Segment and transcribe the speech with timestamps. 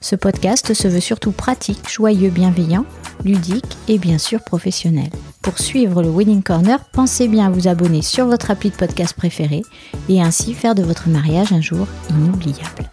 [0.00, 2.86] Ce podcast se veut surtout pratique, joyeux, bienveillant,
[3.24, 5.10] ludique et bien sûr professionnel.
[5.42, 9.14] Pour suivre le Wedding Corner, pensez bien à vous abonner sur votre appli de podcast
[9.14, 9.62] préféré
[10.08, 12.88] et ainsi faire de votre mariage un jour inoubliable.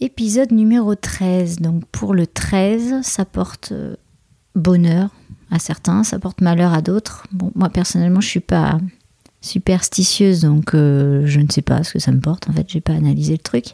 [0.00, 1.58] Épisode numéro 13.
[1.58, 3.96] Donc pour le 13, ça porte euh,
[4.54, 5.10] bonheur,
[5.50, 7.26] à certains, ça porte malheur à d'autres.
[7.32, 8.78] Bon, moi personnellement, je suis pas
[9.40, 12.48] superstitieuse, donc euh, je ne sais pas ce que ça me porte.
[12.48, 13.66] En fait, j'ai pas analysé le truc.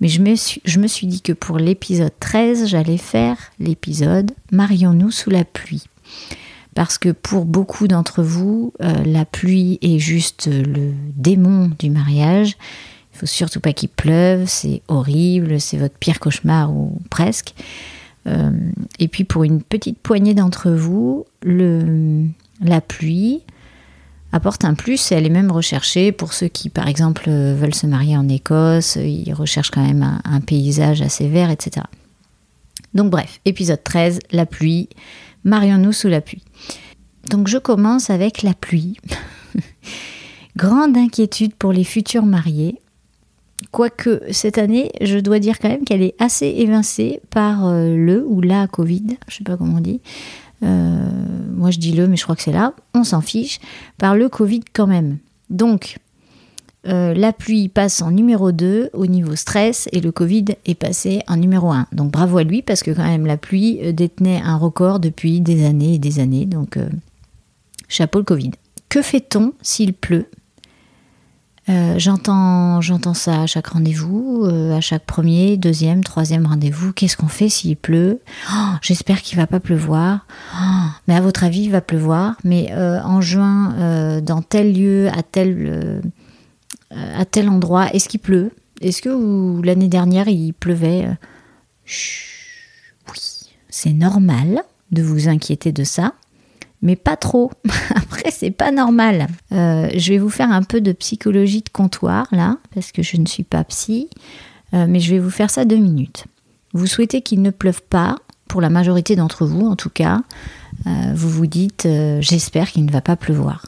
[0.00, 4.32] Mais je me suis, je me suis dit que pour l'épisode 13, j'allais faire l'épisode
[4.50, 5.84] Marions-nous sous la pluie.
[6.74, 12.56] Parce que pour beaucoup d'entre vous, euh, la pluie est juste le démon du mariage.
[13.14, 17.54] Il faut surtout pas qu'il pleuve, c'est horrible, c'est votre pire cauchemar ou presque.
[18.26, 18.50] Euh,
[18.98, 23.42] et puis pour une petite poignée d'entre vous, la pluie
[24.32, 27.86] apporte un plus et elle est même recherchée pour ceux qui, par exemple, veulent se
[27.86, 31.86] marier en Écosse, ils recherchent quand même un, paysage assez vert, etc.
[32.94, 34.88] Donc bref, épisode 13, la pluie,
[35.44, 36.42] marions-nous sous la pluie.
[37.28, 38.96] Donc je commence avec la pluie.
[40.56, 42.80] Grande inquiétude pour les futurs mariés.
[43.70, 48.24] Quoique cette année, je dois dire quand même qu'elle est assez évincée par euh, le
[48.26, 50.00] ou la Covid, je sais pas comment on dit.
[50.62, 51.08] Euh,
[51.54, 52.74] moi je dis le, mais je crois que c'est là.
[52.94, 53.60] On s'en fiche.
[53.98, 55.18] Par le Covid quand même.
[55.50, 55.98] Donc,
[56.86, 61.22] euh, la pluie passe en numéro 2 au niveau stress et le Covid est passé
[61.28, 61.86] en numéro 1.
[61.92, 65.64] Donc bravo à lui parce que quand même la pluie détenait un record depuis des
[65.64, 66.46] années et des années.
[66.46, 66.78] Donc
[67.88, 68.50] chapeau le Covid.
[68.88, 70.26] Que fait-on s'il pleut?
[71.68, 72.80] Euh, j'entends,
[73.14, 76.92] ça à chaque rendez-vous, euh, à chaque premier, deuxième, troisième rendez-vous.
[76.92, 78.20] Qu'est-ce qu'on fait s'il pleut?
[78.52, 80.26] Oh, J'espère qu'il va pas pleuvoir.
[80.54, 82.34] Oh, mais à votre avis, il va pleuvoir.
[82.42, 86.02] Mais euh, en juin, dans tel lieu, à tel
[87.48, 88.50] endroit, est-ce qu'il pleut?
[88.80, 91.08] Est-ce que l'année dernière il pleuvait?
[93.08, 96.12] Oui, c'est normal de vous inquiéter de ça
[96.82, 97.50] mais pas trop.
[97.94, 99.28] Après, c'est pas normal.
[99.52, 103.16] Euh, je vais vous faire un peu de psychologie de comptoir là, parce que je
[103.16, 104.10] ne suis pas psy,
[104.74, 106.24] euh, mais je vais vous faire ça deux minutes.
[106.74, 108.16] Vous souhaitez qu'il ne pleuve pas,
[108.48, 110.20] pour la majorité d'entre vous en tout cas.
[110.86, 111.88] Euh, vous vous dites,
[112.20, 113.64] j'espère qu'il ne va pas pleuvoir.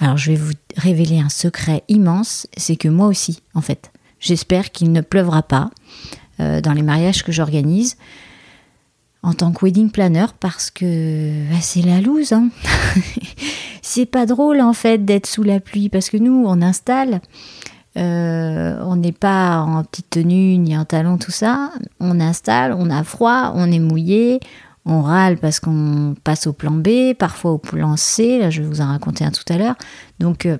[0.00, 4.70] Alors, je vais vous révéler un secret immense, c'est que moi aussi, en fait, j'espère
[4.70, 5.70] qu'il ne pleuvra pas
[6.38, 7.96] dans les mariages que j'organise
[9.26, 12.32] en tant que wedding planner parce que bah, c'est la loose.
[12.32, 12.48] Hein.
[13.82, 17.20] c'est pas drôle en fait d'être sous la pluie parce que nous on installe,
[17.98, 22.88] euh, on n'est pas en petite tenue ni en talon tout ça, on installe, on
[22.88, 24.38] a froid, on est mouillé,
[24.84, 28.68] on râle parce qu'on passe au plan B, parfois au plan C, là je vais
[28.68, 29.74] vous en raconter un tout à l'heure.
[30.20, 30.58] Donc euh,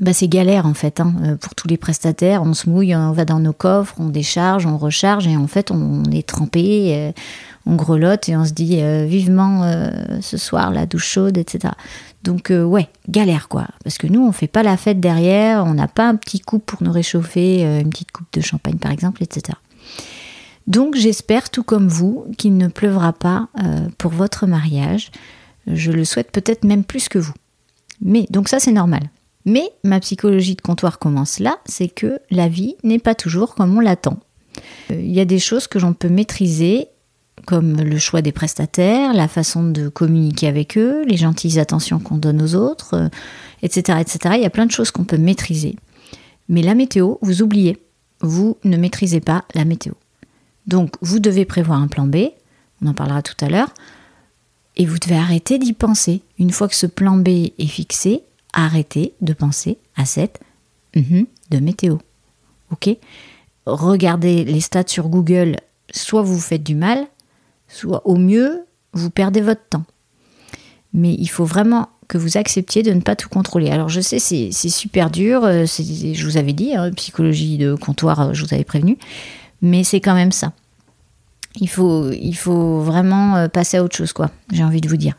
[0.00, 2.42] bah, c'est galère en fait hein, euh, pour tous les prestataires.
[2.42, 5.70] On se mouille, on va dans nos coffres, on décharge, on recharge et en fait
[5.70, 7.12] on est trempé, euh,
[7.66, 9.70] on grelotte et on se dit euh, vivement
[10.22, 11.74] ce soir la douche chaude, etc.
[12.24, 13.66] Donc ouais, galère quoi.
[13.84, 16.58] Parce que nous on fait pas la fête derrière, on n'a pas un petit coup
[16.58, 19.58] pour nous réchauffer, une petite coupe de champagne par exemple, etc.
[20.66, 23.48] Donc j'espère tout comme vous qu'il ne pleuvra pas
[23.98, 25.10] pour votre mariage.
[25.66, 27.34] Je le souhaite peut-être même plus que vous.
[28.00, 29.02] Mais donc ça c'est normal.
[29.46, 33.76] Mais ma psychologie de comptoir commence là, c'est que la vie n'est pas toujours comme
[33.76, 34.18] on l'attend.
[34.90, 36.88] Euh, il y a des choses que l'on peut maîtriser,
[37.46, 42.18] comme le choix des prestataires, la façon de communiquer avec eux, les gentilles attentions qu'on
[42.18, 43.10] donne aux autres,
[43.62, 44.34] etc., euh, etc.
[44.36, 45.76] Il y a plein de choses qu'on peut maîtriser.
[46.48, 47.78] Mais la météo, vous oubliez,
[48.20, 49.94] vous ne maîtrisez pas la météo.
[50.66, 52.16] Donc vous devez prévoir un plan B,
[52.82, 53.72] on en parlera tout à l'heure,
[54.76, 56.22] et vous devez arrêter d'y penser.
[56.38, 57.28] Une fois que ce plan B
[57.58, 58.22] est fixé,
[58.52, 60.40] arrêtez de penser à cette
[60.94, 61.96] mhm, de météo.
[62.72, 62.90] Ok?
[63.66, 65.56] Regardez les stats sur Google,
[65.92, 67.06] soit vous faites du mal,
[67.68, 69.84] soit au mieux, vous perdez votre temps.
[70.92, 73.70] Mais il faut vraiment que vous acceptiez de ne pas tout contrôler.
[73.70, 78.20] Alors je sais, c'est super dur, euh, je vous avais dit, hein, psychologie de comptoir,
[78.20, 78.98] euh, je vous avais prévenu,
[79.62, 80.52] mais c'est quand même ça.
[81.60, 84.96] Il faut, il faut vraiment euh, passer à autre chose, quoi, j'ai envie de vous
[84.96, 85.16] dire.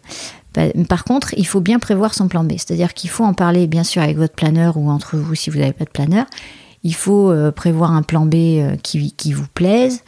[0.90, 3.84] Par contre, il faut bien prévoir son plan B, c'est-à-dire qu'il faut en parler bien
[3.84, 6.26] sûr avec votre planeur ou entre vous si vous n'avez pas de planeur.
[6.84, 8.36] Il faut prévoir un plan B
[8.82, 10.04] qui, qui vous plaise,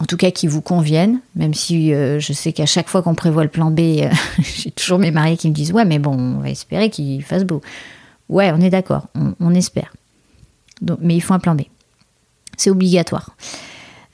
[0.00, 3.14] en tout cas qui vous conviennent, même si euh, je sais qu'à chaque fois qu'on
[3.14, 6.12] prévoit le plan B, euh, j'ai toujours mes mariés qui me disent Ouais, mais bon,
[6.12, 7.60] on va espérer qu'il fasse beau.
[8.30, 9.08] Ouais, on est d'accord,
[9.40, 9.92] on, espère.
[11.00, 11.62] mais il faut un plan B.
[12.56, 13.30] C'est obligatoire.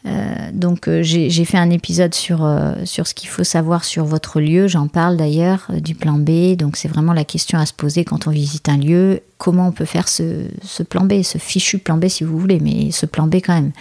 [0.07, 2.49] Euh, donc j'ai fait un épisode sur,
[2.85, 6.77] sur ce qu'il faut savoir sur votre lieu, j'en parle d'ailleurs du plan B, donc
[6.77, 9.85] c'est vraiment la question à se poser quand on visite un lieu, comment on peut
[9.85, 10.49] faire ce,
[10.89, 13.73] plan B, ce fichu plan B si vous voulez, mais ce plan B quand même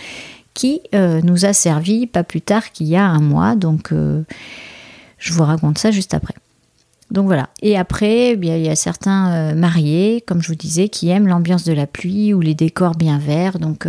[0.56, 3.56] qui euh, nous a servi pas plus tard qu'il y a un mois.
[3.56, 4.24] Donc, euh,
[5.20, 6.34] je vous raconte ça juste après.
[7.12, 7.50] Donc voilà.
[7.62, 11.28] Et après, eh il y a certains euh, mariés, comme je vous disais, qui aiment
[11.28, 13.88] l'ambiance de la pluie ou les décors bien verts, donc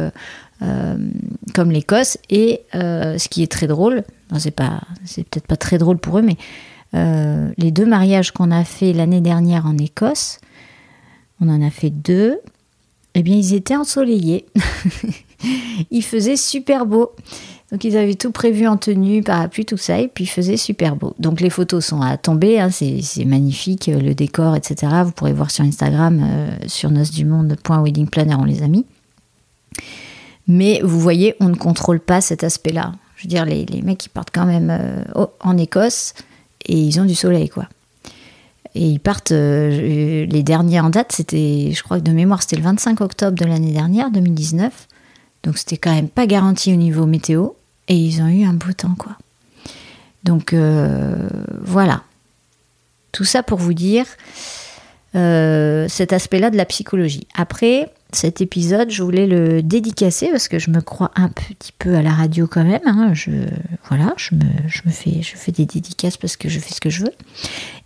[0.60, 2.18] comme l'Écosse.
[2.30, 4.04] Et ce qui est très drôle,
[4.38, 6.36] c'est pas, c'est peut-être pas très drôle pour eux, mais
[6.92, 10.38] les deux mariages qu'on a fait l'année dernière en Écosse,
[11.40, 12.38] on en a fait deux.
[13.14, 14.46] Eh bien, ils étaient ensoleillés.
[15.90, 17.12] il faisait super beau.
[17.72, 20.94] Donc ils avaient tout prévu en tenue, parapluie, tout ça, et puis il faisait super
[20.94, 21.14] beau.
[21.18, 24.92] Donc les photos sont à tomber, hein, c'est magnifique, le décor, etc.
[25.04, 28.86] Vous pourrez voir sur Instagram, euh, sur nosdumonde.weddingplanner, on les a mis.
[30.48, 32.92] Mais vous voyez, on ne contrôle pas cet aspect-là.
[33.16, 36.14] Je veux dire, les, mecs, ils partent quand même euh, en Écosse
[36.66, 37.66] et ils ont du soleil, quoi.
[38.74, 42.56] Et ils partent, euh, les derniers en date, c'était, je crois que de mémoire, c'était
[42.56, 44.86] le 25 octobre de l'année dernière, 2019.
[45.42, 47.50] Donc c'était quand même pas garanti au niveau météo.
[47.88, 49.16] Et ils ont eu un beau temps, quoi.
[50.24, 51.28] Donc euh,
[51.62, 52.02] voilà.
[53.12, 54.04] Tout ça pour vous dire
[55.14, 57.26] euh, cet aspect-là de la psychologie.
[57.34, 61.96] Après, cet épisode, je voulais le dédicacer parce que je me crois un petit peu
[61.96, 62.82] à la radio quand même.
[62.86, 63.12] Hein.
[63.14, 63.30] Je,
[63.88, 64.30] voilà, je
[64.90, 67.12] fais, des dédicaces parce que je fais ce que je veux.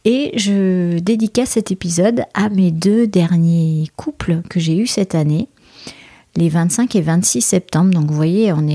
[0.04, 5.48] Et je dédicace cet épisode à mes deux derniers couples que j'ai eus cette année
[6.36, 7.90] les 25 et 26 septembre.
[7.90, 8.66] Donc vous voyez, on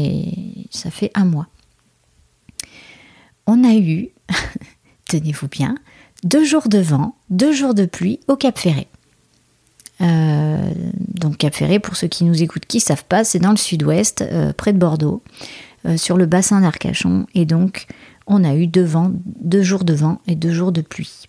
[0.72, 1.48] ça fait un mois.
[3.48, 4.10] On a eu,
[5.08, 5.76] tenez-vous bien,
[6.24, 8.88] deux jours de vent, deux jours de pluie au Cap Ferré.
[10.02, 10.72] Euh,
[11.14, 13.58] donc Cap Ferré, pour ceux qui nous écoutent, qui ne savent pas, c'est dans le
[13.58, 15.22] sud-ouest, euh, près de Bordeaux,
[15.86, 17.28] euh, sur le bassin d'Arcachon.
[17.34, 17.88] Et donc,
[18.28, 19.12] on a eu deux, vents,
[19.42, 21.26] deux jours de vent et deux jours de pluie.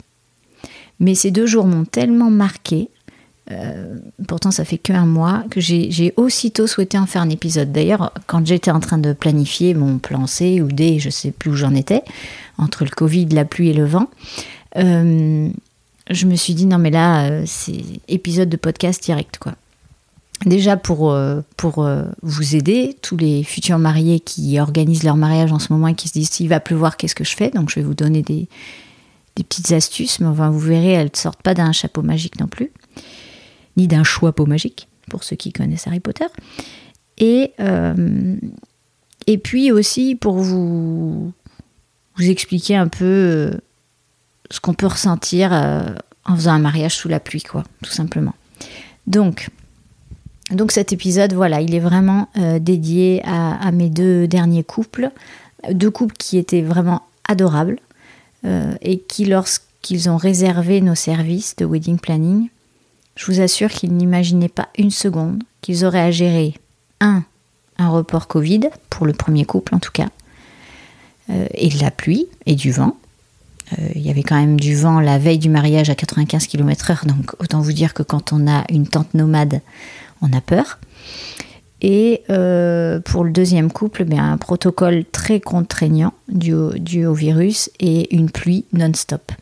[0.98, 2.88] Mais ces deux jours m'ont tellement marqué
[4.26, 7.70] pourtant, ça fait qu'un mois que j'ai aussitôt souhaité en faire un épisode.
[7.70, 11.52] D'ailleurs, quand j'étais en train de planifier mon plan C ou D, je sais plus
[11.52, 12.02] où j'en étais,
[12.58, 14.10] entre le Covid, la pluie et le vent,
[16.10, 19.54] je me suis dit non mais là, euh, c'est épisode de podcast direct quoi.
[20.44, 21.16] Déjà pour,
[21.56, 21.88] pour
[22.20, 26.08] vous aider, tous les futurs mariés qui organisent leur mariage en ce moment et qui
[26.08, 27.48] se disent s'il va pleuvoir, qu'est-ce que je fais?
[27.48, 28.46] Donc je vais vous donner des,
[29.34, 32.70] petites astuces, mais enfin, vous verrez, elles ne sortent pas d'un chapeau magique non plus
[33.76, 36.26] ni d'un choix peau magique, pour ceux qui connaissent Harry Potter.
[37.18, 38.36] Et, euh,
[39.26, 41.32] et puis aussi pour vous,
[42.16, 43.50] vous expliquer un peu euh,
[44.50, 45.82] ce qu'on peut ressentir euh,
[46.25, 48.34] en faisant un mariage sous la pluie, quoi, tout simplement.
[49.06, 49.48] Donc,
[50.50, 52.28] donc cet épisode, voilà, il est vraiment
[52.61, 55.11] dédié à, mes deux derniers couples,
[55.70, 57.78] deux couples qui étaient vraiment adorables
[58.80, 62.49] et qui, lorsqu'ils ont réservé nos services de wedding planning,
[63.16, 66.54] je vous assure qu'ils n'imaginaient pas une seconde qu'ils auraient à gérer
[67.00, 67.25] un,
[67.78, 70.09] un report Covid, pour le premier couple en tout cas,
[71.30, 72.97] euh, et de la pluie et du vent.
[73.73, 77.06] Euh, il y avait quand même du vent la veille du mariage à 95 km/h,
[77.06, 79.61] donc autant vous dire que quand on a une tente nomade,
[80.23, 80.78] on a peur.
[81.82, 88.14] Et euh, pour le deuxième couple, bien, un protocole très contraignant dû au virus et
[88.14, 89.32] une pluie non-stop.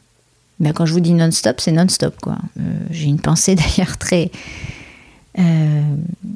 [0.75, 2.15] Quand je vous dis non-stop, c'est non-stop.
[2.27, 4.31] Euh, j'ai une pensée d'ailleurs très,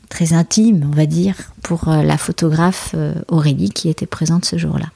[0.09, 2.95] très intime, on va dire, pour la photographe
[3.29, 4.87] Aurélie qui était présente ce jour-là.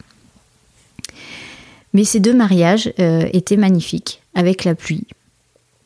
[1.93, 5.07] Mais ces deux mariages étaient magnifiques, avec la pluie.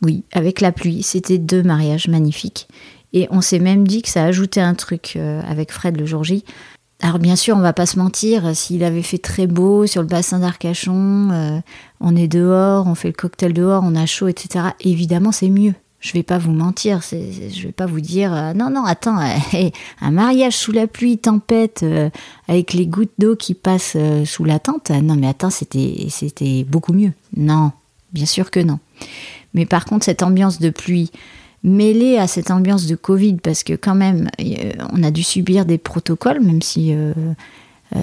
[0.02, 2.68] Oui, avec la pluie, c'était deux mariages magnifiques.
[3.12, 6.44] Et on s'est même dit que ça ajoutait un truc avec Fred le jour J.
[7.02, 10.08] Alors bien sûr, on va pas se mentir, s'il avait fait très beau sur le
[10.08, 11.60] bassin d'Arcachon, euh,
[12.00, 14.68] on est dehors, on fait le cocktail dehors, on a chaud, etc.
[14.80, 15.74] Évidemment, c'est mieux.
[16.06, 19.18] Je vais pas vous mentir, je vais pas vous dire euh, non non attends,
[19.54, 19.70] euh,
[20.00, 21.84] un mariage sous la pluie, tempête,
[22.46, 24.90] avec les gouttes d'eau qui passent sous la tente.
[24.90, 27.12] Non mais attends, c'était c'était beaucoup mieux.
[27.36, 27.72] Non,
[28.12, 28.78] bien sûr que non.
[29.54, 31.10] Mais par contre, cette ambiance de pluie
[31.66, 35.66] mêlée à cette ambiance de Covid, parce que quand même, euh, on a dû subir
[35.66, 37.32] des protocoles, même si euh, euh,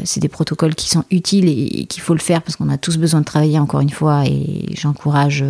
[0.05, 2.97] c'est des protocoles qui sont utiles et, qu'il faut le faire parce qu'on a tous
[2.97, 4.25] besoin de travailler encore une fois.
[4.25, 5.43] Et j'encourage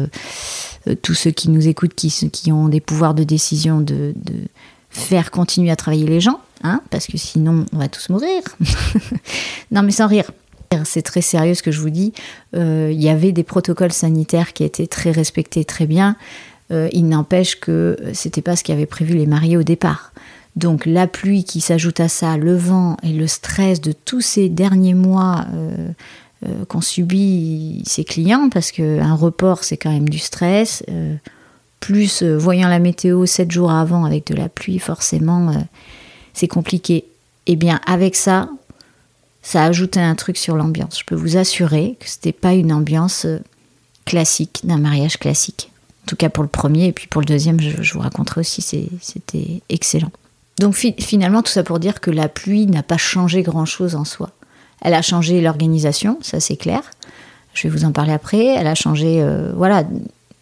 [1.01, 4.13] tous ceux qui nous écoutent, qui, qui ont des pouvoirs de décision, de,
[4.89, 8.41] faire continuer à travailler les gens, hein, parce que sinon on va tous mourir.
[9.71, 10.29] non mais sans rire.
[10.85, 12.13] C'est très sérieux ce que je vous dis.
[12.53, 16.15] Il y avait des protocoles sanitaires qui étaient très respectés, très bien.
[16.71, 20.13] Euh, il n'empêche que c'était pas ce qu'avaient prévu les mariés au départ.
[20.55, 24.50] Donc la pluie qui s'ajoute à ça, le vent et le stress de tous ces
[24.50, 25.89] derniers mois euh,
[26.45, 30.83] euh, qu'ont subi ces clients, parce qu'un report c'est quand même du stress,
[31.79, 35.65] plus voyant la météo sept jours avant avec de la pluie, forcément
[36.33, 37.05] c'est compliqué.
[37.48, 38.48] Eh bien avec ça,
[39.41, 41.00] ça a ajouté un truc sur l'ambiance.
[41.00, 43.25] Je peux vous assurer que c'était pas une ambiance
[44.05, 45.69] classique d'un mariage classique.
[46.03, 48.62] En tout cas pour le premier, et puis pour le deuxième, je, vous raconterai aussi,
[49.01, 50.12] c'était excellent.
[50.60, 54.31] Donc finalement, tout ça pour dire que la pluie n'a pas changé grand-chose en soi.
[54.81, 56.81] Elle a changé l'organisation, ça c'est clair.
[57.53, 58.45] Je vais vous en parler après.
[58.45, 59.83] Elle a changé, euh, voilà,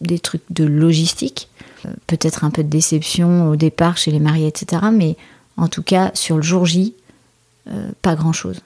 [0.00, 1.48] des trucs de logistique.
[1.86, 4.82] Euh, peut-être un peu de déception au départ chez les mariés, etc.
[4.92, 5.16] Mais
[5.56, 6.94] en tout cas, sur le jour J,
[7.68, 8.60] euh, pas grand-chose.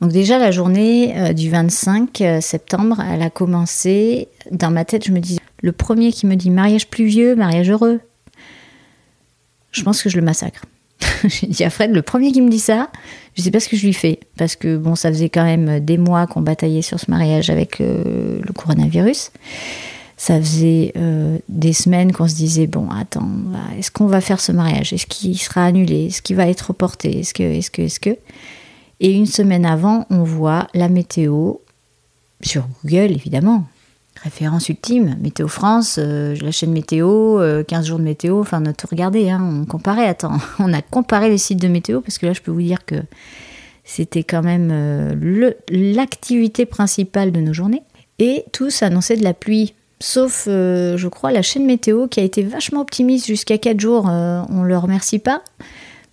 [0.00, 4.28] Donc déjà, la journée du 25 septembre, elle a commencé.
[4.50, 8.00] Dans ma tête, je me disais, le premier qui me dit mariage pluvieux, mariage heureux,
[9.72, 10.60] je pense que je le massacre.
[11.40, 12.90] J'ai dit à Fred, le premier qui me dit ça,
[13.36, 14.20] je sais pas ce que je lui fais.
[14.36, 17.80] Parce que bon, ça faisait quand même des mois qu'on bataillait sur ce mariage avec
[17.80, 19.30] euh, le coronavirus.
[20.16, 23.28] Ça faisait euh, des semaines qu'on se disait, bon, attends,
[23.78, 24.92] est-ce qu'on va faire ce mariage?
[24.92, 26.06] Est-ce qu'il sera annulé?
[26.06, 27.20] Est-ce qu'il va être reporté?
[27.20, 28.16] Est-ce que, est-ce que, est-ce que?
[29.00, 31.54] Et une semaine avant, on voit la météo
[32.40, 33.66] sur Google, évidemment
[34.26, 38.66] référence ultime, Météo France, euh, la chaîne météo, 15 euh, jours de météo, enfin on
[38.66, 42.18] a tout regardé, hein, on comparait, attends, on a comparé les sites de météo parce
[42.18, 42.96] que là je peux vous dire que
[43.84, 47.82] c'était quand même euh, l'activité principale de nos journées.
[48.18, 52.42] Et tous annonçaient de la pluie, sauf je crois la chaîne météo qui a été
[52.42, 55.42] vachement optimiste jusqu'à 4 jours, on ne le remercie pas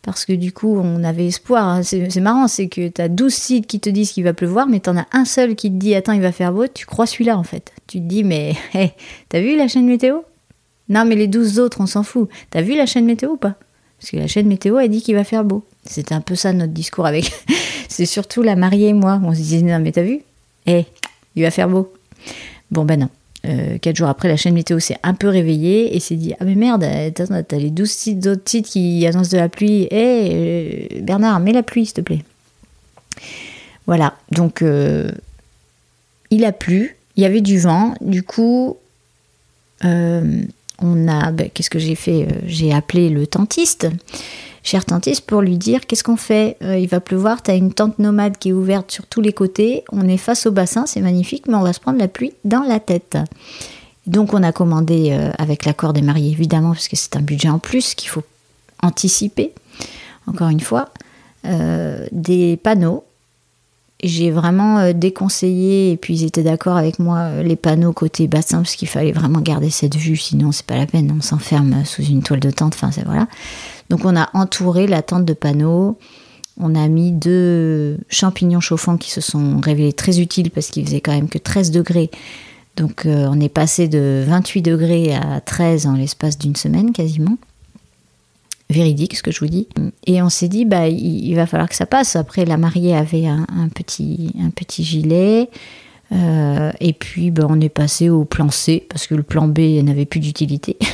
[0.03, 1.65] parce que du coup, on avait espoir.
[1.65, 1.81] Hein.
[1.83, 4.81] C'est marrant, c'est que tu as 12 sites qui te disent qu'il va pleuvoir, mais
[4.81, 6.67] tu en as un seul qui te dit Attends, il va faire beau.
[6.67, 7.71] Tu crois celui-là en fait.
[7.87, 8.91] Tu te dis Mais hé,
[9.29, 10.19] t'as vu la chaîne météo?
[10.89, 12.29] Non, mais les 12 autres, on s'en fout.
[12.49, 13.55] T'as vu la chaîne météo ou pas?
[13.97, 15.63] Parce que la chaîne météo a dit qu'il va faire beau.
[15.85, 17.31] C'était un peu ça notre discours avec.
[17.87, 19.21] c'est surtout la mariée et moi.
[19.23, 20.19] On se disait Non, mais t'as vu?
[20.65, 20.85] Hé,
[21.35, 21.93] il va faire beau.
[22.71, 23.09] Bon, ben non.
[23.45, 26.45] Euh, quatre jours après, la chaîne météo s'est un peu réveillée et s'est dit Ah,
[26.45, 29.87] mais merde, t'as les 12 sites, sites qui annoncent de la pluie.
[29.91, 32.23] Hé, euh, Bernard, mets la pluie, s'il te plaît.
[33.85, 35.11] Voilà, donc euh,
[36.29, 38.77] il a plu, il y avait du vent, du coup,
[39.83, 41.31] on a.
[41.31, 42.27] Ben, qu'est-ce que j'ai fait?
[42.45, 43.87] J'ai appelé le tentiste
[44.63, 46.57] cher tantiste pour lui dire qu'est-ce qu'on fait?
[46.63, 49.33] Euh, Il va pleuvoir, tu as une tente nomade qui est ouverte sur tous les
[49.33, 52.33] côtés, on est face au bassin, c'est magnifique, mais on va se prendre la pluie
[52.45, 53.17] dans la tête.
[54.07, 57.49] Donc on a commandé euh, avec l'accord des mariés évidemment, parce que c'est un budget
[57.49, 58.23] en plus qu'il faut
[58.81, 59.53] anticiper,
[60.27, 60.89] encore une fois,
[61.45, 63.03] euh, des panneaux.
[64.03, 68.75] J'ai vraiment déconseillé, et puis ils étaient d'accord avec moi, les panneaux côté bassin, parce
[68.75, 72.21] qu'il fallait vraiment garder cette vue, sinon c'est pas la peine, on s'enferme sous une
[72.21, 73.27] toile de tente, enfin voilà.
[73.89, 75.97] Donc on a entouré la tente de panneaux.
[76.59, 81.01] On a mis deux champignons chauffants qui se sont révélés très utiles parce qu'ils faisaient
[81.01, 82.11] quand même que 13 degrés.
[82.75, 87.37] Donc euh, on est passé de 28 degrés à 13 en l'espace d'une semaine quasiment.
[88.73, 89.67] Véridique ce que je vous dis.
[90.05, 92.15] Et on s'est dit, bah, il, va falloir que ça passe.
[92.15, 95.49] Après, la mariée avait un, petit, un petit gilet.
[96.11, 99.59] Euh, et puis, bah, on est passé au plan C parce que le plan B
[99.83, 100.77] n'avait plus d'utilité.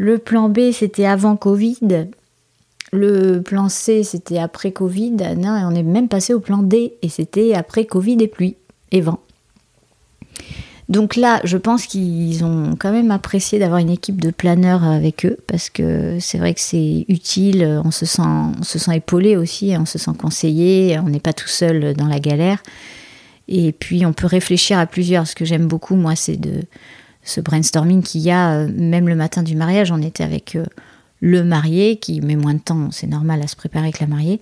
[0.00, 2.06] Le plan B, c'était avant Covid.
[2.92, 5.16] Le plan C, c'était après Covid.
[5.36, 8.56] Non, on est même passé au plan D, et c'était après Covid et pluie
[8.92, 9.18] et vent.
[10.88, 15.26] Donc là, je pense qu'ils ont quand même apprécié d'avoir une équipe de planeurs avec
[15.26, 19.36] eux, parce que c'est vrai que c'est utile, on se, sent, on se sent épaulé
[19.36, 22.62] aussi, on se sent conseillé, on n'est pas tout seul dans la galère.
[23.48, 25.26] Et puis on peut réfléchir à plusieurs.
[25.26, 26.62] Ce que j'aime beaucoup, moi, c'est de,
[27.28, 30.64] ce brainstorming qu'il y a, euh, même le matin du mariage, on était avec euh,
[31.20, 34.40] le marié qui met moins de temps, c'est normal à se préparer que la mariée.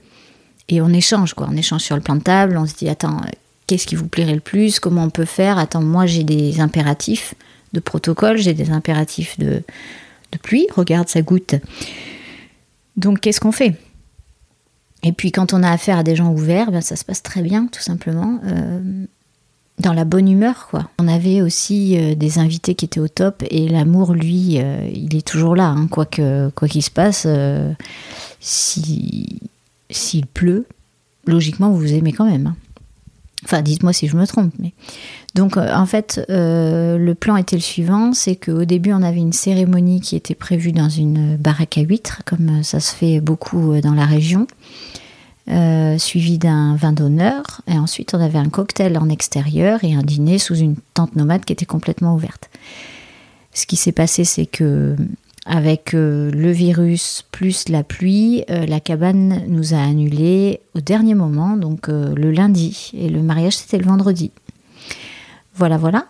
[0.68, 1.48] Et on échange, quoi.
[1.50, 3.20] On échange sur le plan de table, on se dit, attends,
[3.66, 7.34] qu'est-ce qui vous plairait le plus Comment on peut faire Attends, moi j'ai des impératifs
[7.72, 9.62] de protocole, j'ai des impératifs de,
[10.42, 11.54] pluie, regarde, ça goutte.
[12.96, 13.74] Donc qu'est-ce qu'on fait?
[15.02, 17.42] Et puis quand on a affaire à des gens ouverts, ben, ça se passe très
[17.42, 18.40] bien, tout simplement.
[19.78, 20.88] dans la bonne humeur, quoi.
[20.98, 25.14] On avait aussi euh, des invités qui étaient au top et l'amour, lui, euh, il
[25.14, 25.86] est toujours là, hein.
[25.88, 27.24] quoi qu'il se passe.
[27.26, 27.72] Euh,
[28.40, 29.40] si
[29.90, 30.66] s'il pleut,
[31.26, 32.46] logiquement, vous vous aimez quand même.
[32.48, 32.56] hein.
[33.44, 34.52] Enfin, dites-moi si je me trompe.
[34.58, 34.72] Mais...
[35.34, 39.20] Donc, euh, en fait, euh, le plan était le suivant c'est qu'au début, on avait
[39.20, 43.20] une cérémonie qui était prévue dans une baraque à huîtres, comme euh, ça se fait
[43.20, 44.46] beaucoup dans la région,
[45.48, 47.60] euh, suivi d'un vin d'honneur.
[47.68, 51.44] Et ensuite, on avait un cocktail en extérieur et un dîner sous une tente nomade
[51.44, 52.50] qui était complètement ouverte.
[53.52, 54.96] Ce qui s'est passé, c'est que
[55.46, 61.14] avec euh, le virus plus la pluie, euh, la cabane nous a annulé au dernier
[61.14, 62.90] moment, donc euh, le lundi.
[62.94, 64.32] Et le mariage, c'était le vendredi.
[65.54, 66.06] Voilà, voilà.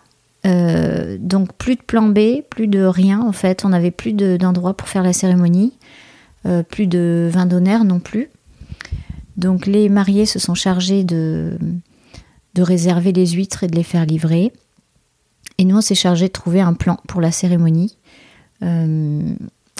[1.19, 3.64] Donc plus de plan B, plus de rien en fait.
[3.64, 5.73] On n'avait plus de- d'endroit pour faire la cérémonie,
[6.69, 8.28] plus de vin d'honneur non plus.
[9.37, 11.59] Donc les mariés se sont chargés de,
[12.55, 14.52] de réserver les huîtres et de les faire livrer.
[15.59, 17.97] Et nous, on s'est chargé de trouver un plan pour la cérémonie.
[18.63, 19.35] Euh,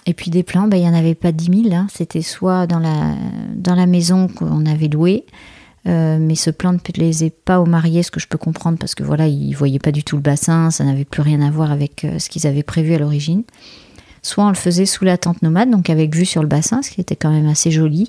[0.07, 1.75] et puis des plans, ben, il n'y en avait pas 10 000.
[1.75, 1.87] hein.
[1.93, 3.15] C'était soit dans la,
[3.55, 5.27] dans la maison qu'on avait louée,
[5.87, 8.95] euh, mais ce plan ne plaisait pas aux mariés, ce que je peux comprendre parce
[8.95, 11.73] que voilà, ils voyaient pas du tout le bassin, ça n'avait plus rien à voir
[11.73, 13.43] avec euh, ce qu'ils avaient prévu à l'origine.
[14.23, 16.91] Soit on le faisait sous la tente nomade, donc avec vue sur le bassin, ce
[16.91, 18.09] qui était quand même assez joli.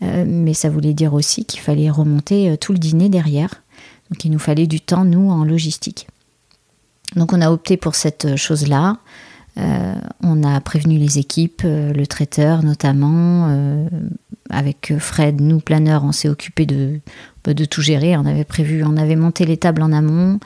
[0.00, 3.62] Mais ça voulait dire aussi qu'il fallait remonter tout le dîner derrière.
[4.10, 6.06] Donc il nous fallait du temps, nous, en logistique.
[7.16, 8.98] Donc on a opté pour cette chose-là.
[9.58, 13.48] Euh, on a prévenu les équipes, euh, le traiteur notamment.
[13.48, 13.88] euh,
[14.48, 17.00] avec Fred, nous, planeurs, on s'est occupé de,
[17.44, 18.16] bah, de tout gérer.
[18.16, 20.38] On avait prévu, on avait monté les tables en amont.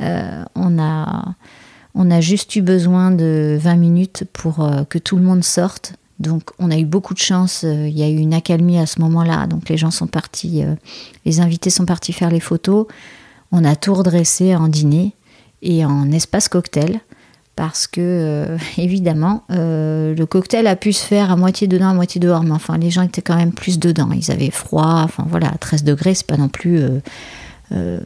[0.00, 5.94] On, a, juste eu besoin de 20 minutes pour que tout le monde sorte.
[6.20, 9.00] Donc on a eu beaucoup de chance, il y a eu une accalmie à ce
[9.00, 10.62] moment-là, donc les gens sont partis,
[11.26, 12.86] les invités sont partis faire les photos.
[13.52, 15.14] On a tout redressé en dîner
[15.60, 17.00] et en espace cocktail
[17.56, 21.94] parce que euh, évidemment euh, le cocktail a pu se faire à moitié dedans, à
[21.94, 25.24] moitié dehors, mais enfin les gens étaient quand même plus dedans, ils avaient froid, enfin
[25.28, 26.80] voilà, à 13 degrés, c'est pas non plus
[27.72, 28.00] euh,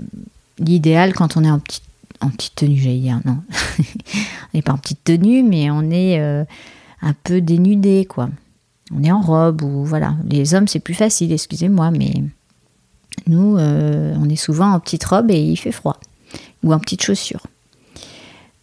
[0.59, 1.85] l'idéal quand on est en petite,
[2.21, 3.39] en petite tenue, j'allais dire, non,
[3.79, 3.85] on
[4.55, 8.29] n'est pas en petite tenue, mais on est un peu dénudé, quoi.
[8.93, 10.17] On est en robe ou voilà.
[10.29, 12.25] Les hommes, c'est plus facile, excusez-moi, mais
[13.29, 16.01] nous, on est souvent en petite robe et il fait froid
[16.65, 17.47] ou en petites chaussures.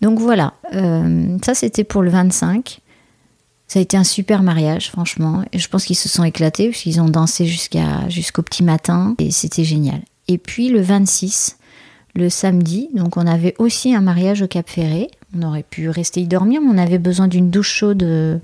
[0.02, 2.80] Donc voilà, euh, ça c'était pour le 25.
[3.68, 5.44] Ça a été un super mariage, franchement.
[5.52, 9.16] Et je pense qu'ils se sont éclatés parce qu'ils ont dansé jusqu'à jusqu'au petit matin
[9.18, 10.02] et c'était génial.
[10.28, 11.58] Et puis le 26,
[12.16, 15.10] le samedi, donc on avait aussi un mariage au Cap Ferré.
[15.38, 18.40] On aurait pu rester y dormir, mais on avait besoin d'une douche chaude euh,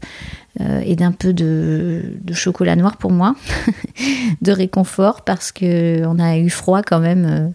[0.57, 3.35] et d'un peu de, chocolat noir pour moi,
[4.41, 7.47] de réconfort parce que on a eu froid quand même euh,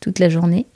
[0.00, 0.66] toute la journée.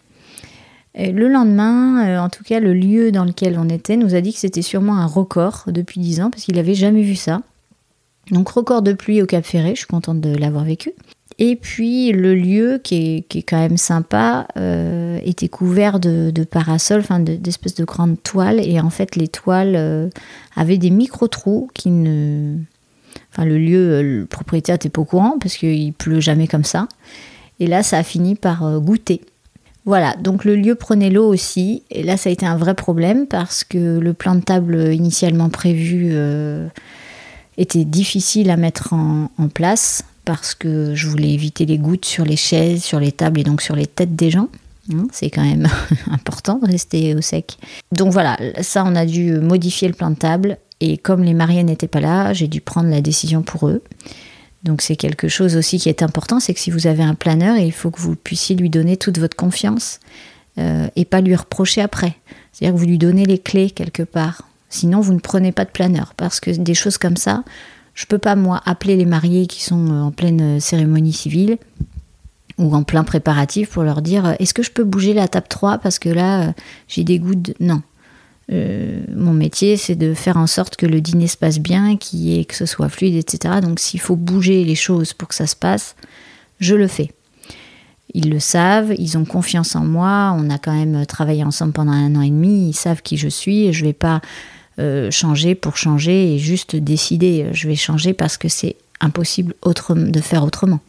[0.94, 4.33] Le lendemain, euh, en tout cas, le lieu dans lequel on était nous a dit
[4.33, 7.42] que c'était sûrement un record depuis 10 ans parce qu'il n'avait jamais vu ça.
[8.31, 10.92] Donc record de pluie au Cap Ferré, je suis contente de l'avoir vécu.
[11.38, 17.01] Et puis le lieu qui est, qui quand même sympa euh, était couvert de, parasols,
[17.01, 18.61] enfin de- d'espèces de grandes toiles.
[18.61, 20.09] Et en fait, les toiles euh,
[20.57, 22.57] avaient des micro-trous qui ne.
[23.33, 26.88] Enfin, le lieu, le propriétaire n'était pas au courant parce qu'il pleut jamais comme ça.
[27.61, 29.20] Et là, ça a fini par goûter.
[29.88, 31.83] Voilà, donc le lieu prenait l'eau aussi.
[31.90, 35.48] Et là, ça a été un vrai problème parce que le plan de table initialement
[35.48, 36.68] prévu euh,
[37.57, 42.27] était difficile à mettre en, en place parce que je voulais éviter les gouttes sur
[42.27, 44.51] les chaises, sur les tables et donc sur les têtes des gens.
[44.92, 45.66] Hein, C'est quand même
[46.11, 47.57] important de rester au sec.
[47.90, 50.59] Donc voilà, ça, on a dû modifier le plan de table.
[50.81, 53.83] Et comme les mariés n'étaient pas là, j'ai dû prendre la décision pour eux.
[54.64, 57.57] Donc c'est quelque chose aussi qui est important, c'est que si vous avez un planeur,
[57.57, 60.01] il faut que vous puissiez lui donner toute votre confiance
[60.59, 62.16] euh, et pas lui reprocher après.
[62.53, 64.42] C'est-à-dire que vous lui donnez les clés quelque part.
[64.68, 66.14] Sinon, vous ne prenez pas de planeur.
[66.16, 67.44] Parce que des choses comme ça,
[67.94, 71.59] je peux pas, moi, appeler les mariés qui sont euh, en pleine euh, cérémonie civile
[72.59, 75.79] ou en plein préparatif pour leur dire est-ce que je peux bouger la table 3
[75.79, 76.53] parce que là,
[76.88, 77.55] j'ai des gouttes.
[77.61, 77.83] Non.
[78.51, 82.39] Euh, mon métier, c'est de faire en sorte que le dîner se passe bien, y
[82.41, 83.57] ait- que ce soit fluide, etc.
[83.63, 85.97] Donc s'il faut bouger les choses pour que ça se passe,
[86.61, 87.11] je le fais.
[88.15, 91.93] Ils le savent, ils ont confiance en moi, on a quand même travaillé ensemble pendant
[91.93, 94.23] un an et demi, ils savent qui je suis et je vais pas
[94.79, 97.49] euh, changer pour changer et juste décider.
[97.53, 100.81] Je vais changer parce que c'est impossible autre- de faire autrement.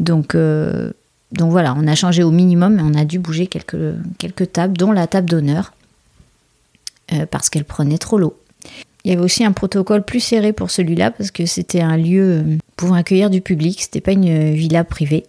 [0.00, 0.92] Donc, euh,
[1.32, 4.76] donc voilà, on a changé au minimum, mais on a dû bouger quelques, quelques tables,
[4.76, 5.72] dont la table d'honneur,
[7.12, 8.36] euh, parce qu'elle prenait trop l'eau.
[9.04, 12.22] Il y avait aussi un protocole plus serré pour celui-là, parce que c'était un lieu
[12.22, 12.42] euh,
[12.76, 15.24] pouvant accueillir du public, c'était pas une villa privée.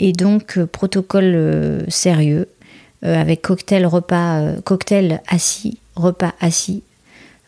[0.00, 2.48] Et donc, protocole sérieux,
[3.02, 6.82] avec cocktail, repas, cocktail assis, repas assis,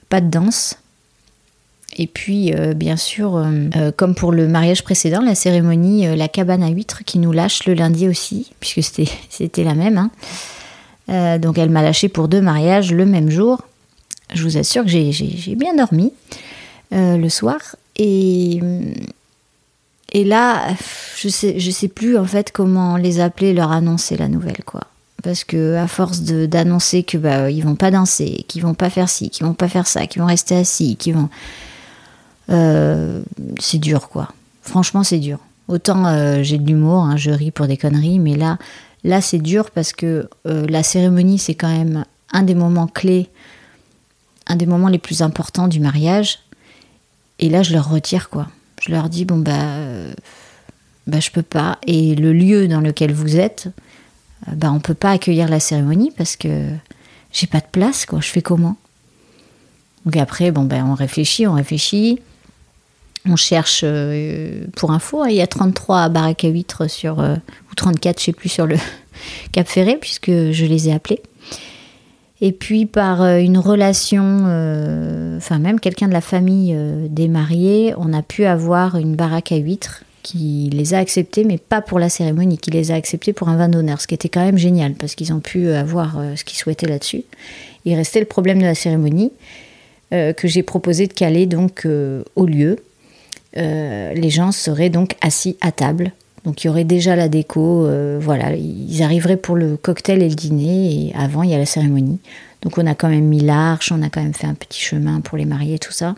[0.08, 0.78] pas de danse.
[1.96, 3.44] Et puis, bien sûr,
[3.96, 7.74] comme pour le mariage précédent, la cérémonie, la cabane à huîtres qui nous lâche le
[7.74, 8.82] lundi aussi, puisque
[9.30, 9.98] c'était la même.
[9.98, 10.10] Hein.
[11.08, 13.62] Donc, elle m'a lâché pour deux mariages le même jour.
[14.32, 16.12] Je vous assure que j'ai bien dormi
[16.90, 17.58] le soir.
[17.96, 18.60] Et,
[20.12, 20.68] et là,
[21.16, 24.82] je sais, je sais plus en fait comment les appeler, leur annoncer la nouvelle, quoi.
[25.22, 29.08] Parce que à force d'annoncer que bah ils vont pas danser, qu'ils vont pas faire
[29.08, 31.30] ci, qu'ils vont pas faire ça, qu'ils vont rester assis, qu'ils vont,
[32.50, 33.22] euh,
[33.58, 34.28] c'est dur, quoi.
[34.62, 35.38] Franchement, c'est dur.
[35.66, 38.58] Autant euh, j'ai de l'humour, hein, je ris pour des conneries, mais là,
[39.04, 43.28] là c'est dur parce que euh, la cérémonie c'est quand même un des moments clés,
[44.46, 46.40] un des moments les plus importants du mariage.
[47.38, 48.48] Et là, je leur retire quoi.
[48.80, 49.78] Je leur dis bon bah,
[51.06, 51.78] bah je peux pas.
[51.86, 53.68] Et le lieu dans lequel vous êtes,
[54.48, 56.68] euh, bah on peut pas accueillir la cérémonie parce que
[57.32, 58.20] j'ai pas de place quoi.
[58.20, 58.76] Je fais comment?
[60.04, 62.20] Donc après bon ben on réfléchit, on réfléchit.
[63.26, 67.36] On cherche euh, pour info, hein, il y a 33 baraques à huîtres sur euh,
[67.70, 68.76] ou 34, je sais plus sur le
[69.52, 71.22] Cap Ferré puisque je les ai appelés.
[72.42, 74.20] Et puis par euh, une relation,
[75.38, 76.76] enfin même quelqu'un de la famille
[77.08, 81.56] des mariés, on a pu avoir une baraque à huîtres qui les a acceptés, mais
[81.56, 84.30] pas pour la cérémonie, qui les a acceptés pour un vin d'honneur, ce qui était
[84.30, 87.24] quand même génial, parce qu'ils ont pu avoir ce qu'ils souhaitaient là-dessus.
[87.84, 89.32] Il restait le problème de la cérémonie,
[90.10, 91.86] que j'ai proposé de caler donc
[92.36, 92.78] au lieu.
[93.56, 96.12] Les gens seraient donc assis à table
[96.44, 100.28] donc il y aurait déjà la déco, euh, voilà, ils arriveraient pour le cocktail et
[100.28, 102.20] le dîner, et avant il y a la cérémonie.
[102.60, 105.20] Donc on a quand même mis l'arche, on a quand même fait un petit chemin
[105.20, 106.14] pour les mariés, tout ça.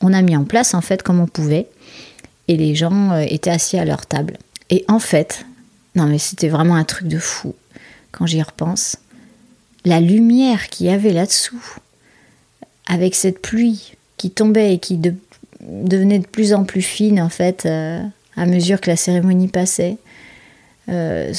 [0.00, 1.66] On a mis en place en fait comme on pouvait,
[2.46, 4.38] et les gens euh, étaient assis à leur table.
[4.70, 5.44] Et en fait,
[5.96, 7.54] non mais c'était vraiment un truc de fou
[8.12, 8.98] quand j'y repense.
[9.84, 11.62] La lumière qu'il y avait là-dessous,
[12.86, 14.96] avec cette pluie qui tombait et qui
[15.66, 17.66] devenait de plus en plus fine en fait.
[17.66, 18.02] Euh,
[18.36, 19.96] à mesure que la cérémonie passait.
[20.88, 21.32] Euh,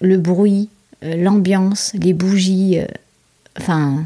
[0.00, 0.70] le bruit,
[1.04, 2.78] euh, l'ambiance, les bougies,
[3.58, 4.04] enfin,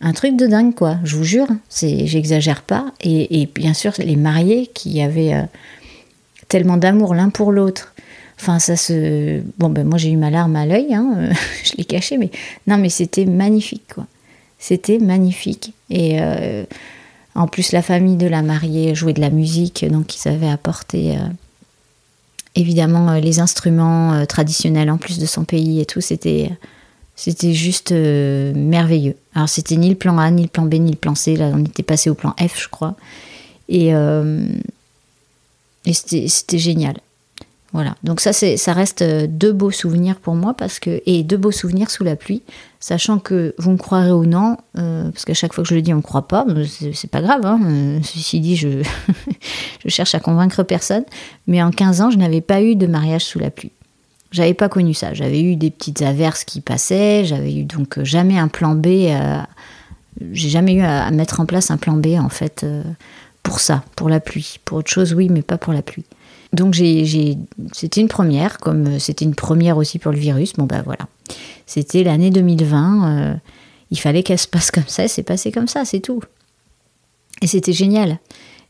[0.00, 2.92] un truc de dingue, quoi, je vous jure, c'est, j'exagère pas.
[3.00, 5.46] Et, bien sûr, les mariés qui avaient
[6.48, 7.94] tellement d'amour l'un pour l'autre.
[8.40, 9.40] Enfin, ça se.
[9.58, 11.30] Bon, ben moi j'ai eu ma larme à l'œil, hein,
[11.64, 12.30] je l'ai caché, mais
[12.66, 14.06] non, mais c'était magnifique, quoi.
[14.58, 15.72] C'était magnifique.
[15.90, 16.18] Et
[17.38, 21.16] en plus, la famille de la mariée jouait de la musique, donc ils avaient apporté
[22.58, 26.50] évidemment euh, les instruments euh, traditionnels en plus de son pays et tout, c'était
[27.14, 29.16] c'était juste euh, merveilleux.
[29.34, 31.36] Alors c'était ni le plan A, ni le plan B, ni le plan C.
[31.36, 32.96] Là, on était passé au plan F, je crois.
[33.68, 33.88] Et,
[35.84, 36.96] et c'était génial.
[37.74, 41.36] Voilà, donc ça, ça reste euh, deux beaux souvenirs pour moi parce que et deux
[41.36, 42.42] beaux souvenirs sous la pluie,
[42.80, 45.82] sachant que vous me croirez ou non, euh, parce qu'à chaque fois que je le
[45.82, 46.46] dis, on ne croit pas,
[46.94, 47.44] c'est pas grave.
[47.44, 48.82] Hein, euh, ceci dit, je,
[49.84, 51.04] je cherche à convaincre personne,
[51.46, 53.72] mais en 15 ans, je n'avais pas eu de mariage sous la pluie.
[54.30, 55.12] J'avais pas connu ça.
[55.12, 57.24] J'avais eu des petites averses qui passaient.
[57.24, 59.08] J'avais eu donc jamais un plan B.
[60.32, 62.66] J'ai jamais eu à, mettre en place un plan B en fait
[63.42, 64.58] pour ça, pour la pluie.
[64.66, 66.04] Pour autre chose, oui, mais pas pour la pluie.
[66.52, 67.36] Donc j'ai,
[67.72, 70.54] c'était une première, comme euh, c'était une première aussi pour le virus.
[70.54, 71.06] Bon ben voilà,
[71.66, 73.08] c'était l'année 2020.
[73.08, 73.34] Euh,
[73.90, 76.22] il fallait qu'elle se passe comme ça, c'est passé comme ça, c'est tout.
[77.42, 78.18] Et c'était génial.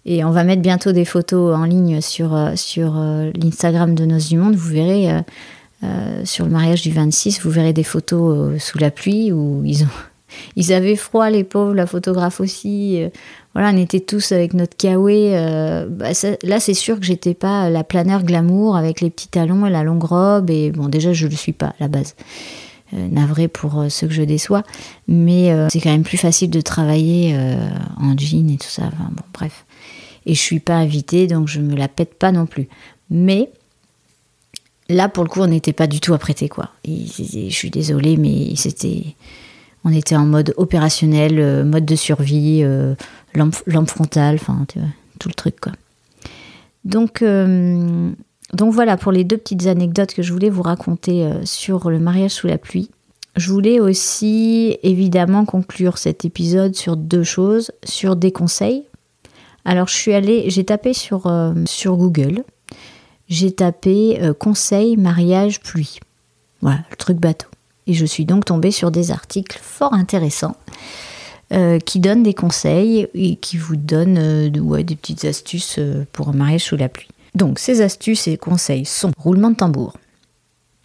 [0.05, 4.39] Et on va mettre bientôt des photos en ligne sur, euh, l'Instagram de Noces du
[4.39, 4.55] Monde.
[4.55, 5.09] Vous verrez,
[6.25, 9.87] sur le mariage du 26, vous verrez des photos sous la pluie où ils
[10.57, 13.03] ils avaient froid, les pauvres, la photographe aussi.
[13.59, 15.35] Euh, voilà, on était tous avec notre kawaii.
[15.35, 16.11] Euh, bah,
[16.43, 19.83] là, c'est sûr que j'étais pas la planeur glamour avec les petits talons et la
[19.83, 20.51] longue robe.
[20.51, 22.15] Et bon, déjà, je le suis pas à la base.
[22.95, 24.63] Euh, navré pour ceux que je déçois.
[25.07, 27.37] Mais c'est quand même plus facile de travailler
[27.99, 28.91] en jean et tout ça.
[29.11, 29.65] bon, bref.
[30.27, 32.69] Et je suis pas invitée, donc je me la pète pas non plus.
[33.11, 33.51] Mais
[34.89, 36.71] là, pour le coup, on n'était pas du tout apprêté, quoi.
[36.87, 39.15] je suis désolée, mais c'était
[39.85, 42.95] on était en mode opérationnel, euh, mode de survie, euh,
[43.35, 44.67] lampe, frontale, enfin,
[45.19, 45.73] tout le truc, quoi.
[46.85, 48.11] Donc, euh,
[48.53, 52.31] donc voilà pour les deux petites anecdotes que je voulais vous raconter sur le mariage
[52.31, 52.91] sous la pluie.
[53.37, 58.85] Je voulais aussi évidemment conclure cet épisode sur deux choses, sur des conseils.
[59.65, 61.31] Alors je suis allée, j'ai tapé sur,
[61.67, 62.43] sur Google,
[63.29, 66.01] j'ai tapé conseil mariage pluie.
[66.63, 67.49] Voilà, le truc bateau.
[67.87, 70.57] Et je suis donc tombée sur des articles fort intéressants
[71.51, 76.29] euh, qui donnent des conseils et qui vous donnent euh, des petites astuces euh, pour
[76.29, 77.09] un mariage sous la pluie.
[77.35, 79.97] Donc ces astuces et conseils sont roulement de tambour.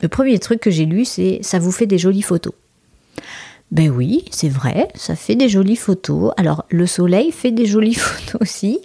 [0.01, 2.53] Le premier truc que j'ai lu, c'est ça vous fait des jolies photos.
[3.71, 6.31] Ben oui, c'est vrai, ça fait des jolies photos.
[6.37, 8.79] Alors le soleil fait des jolies photos aussi.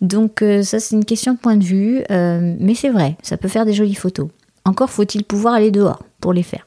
[0.00, 3.66] Donc ça c'est une question de point de vue, mais c'est vrai, ça peut faire
[3.66, 4.28] des jolies photos.
[4.64, 6.64] Encore faut-il pouvoir aller dehors pour les faire.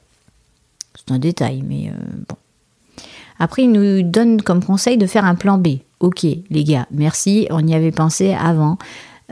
[0.94, 1.90] C'est un détail, mais
[2.28, 2.36] bon.
[3.42, 5.78] Après, il nous donne comme conseil de faire un plan B.
[5.98, 8.78] Ok, les gars, merci, on y avait pensé avant.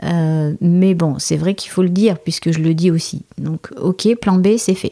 [0.03, 3.21] mais bon, c'est vrai qu'il faut le dire, puisque je le dis aussi.
[3.37, 4.91] Donc, ok, plan B, c'est fait.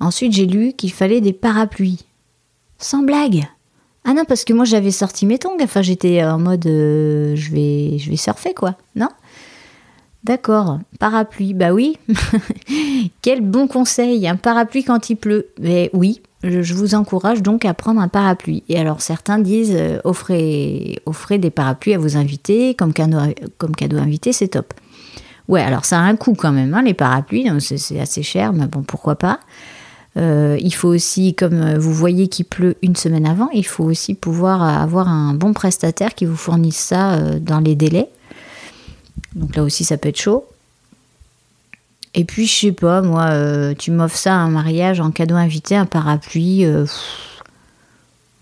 [0.00, 2.04] Ensuite, j'ai lu qu'il fallait des parapluies.
[2.78, 3.46] Sans blague.
[4.04, 5.56] Ah non, parce que moi j'avais sorti mes tongs.
[5.62, 8.76] Enfin, j'étais en mode euh, je vais je vais surfer quoi.
[8.94, 9.08] Non?
[10.26, 10.80] D'accord.
[10.98, 11.54] Parapluie.
[11.54, 11.98] Bah oui.
[13.22, 14.26] Quel bon conseil.
[14.26, 15.46] Un parapluie quand il pleut.
[15.60, 18.64] Mais oui, je, vous encourage donc à prendre un parapluie.
[18.68, 20.98] Et alors certains disent euh, offrez,
[21.38, 23.18] des parapluies à vos invités comme cadeau,
[23.56, 24.74] comme cadeau invité, c'est top.
[25.46, 28.66] Ouais, alors ça a un coût quand même, hein, les parapluies, c'est assez cher, mais
[28.66, 29.38] bon, pourquoi pas.
[30.16, 34.14] Euh, il faut aussi, comme vous voyez qu'il pleut une semaine avant, il faut aussi
[34.14, 38.08] pouvoir avoir un bon prestataire qui vous fournisse ça euh, dans les délais.
[39.34, 40.46] Donc là aussi, ça peut être chaud.
[42.14, 45.34] Et puis, je sais pas, moi, euh, tu m'offres ça à un mariage en cadeau
[45.34, 46.66] invité, un parapluie.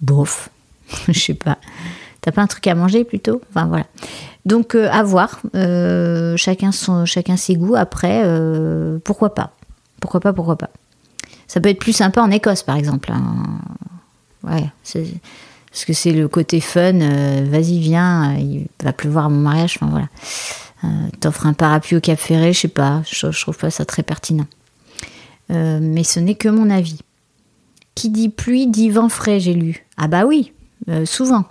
[0.00, 0.50] bof,
[1.08, 1.58] je sais pas.
[2.20, 3.42] T'as pas un truc à manger plutôt?
[3.50, 3.86] Enfin voilà.
[4.46, 5.40] Donc à voir.
[6.36, 7.74] chacun, son, chacun ses goûts.
[7.74, 8.22] Après,
[9.04, 9.52] pourquoi pas?
[10.00, 10.70] Pourquoi pas Pourquoi pas?
[11.46, 13.12] Ça peut être plus sympa en Écosse, par exemple.
[13.12, 13.60] Hein.
[14.42, 14.70] Ouais,
[15.74, 17.00] parce que c'est le côté fun.
[17.00, 19.76] Euh, vas-y, viens, euh, il va pleuvoir à mon mariage.
[19.76, 20.06] Enfin voilà.
[20.84, 23.02] Euh, t'offres un parapluie au Cap Ferré, je sais pas.
[23.10, 24.46] Je, trouve pas ça très pertinent.
[25.48, 27.00] mais ce n'est que mon avis.
[27.96, 29.84] Qui dit pluie dit vent frais, j'ai lu.
[29.96, 30.52] Ah bah oui,
[31.04, 31.44] souvent.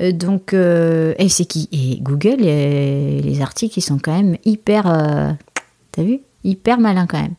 [0.00, 4.84] donc, et c'est qui Et Google, les articles, ils sont quand même hyper.
[5.92, 7.34] T'as vu Hyper malins quand même.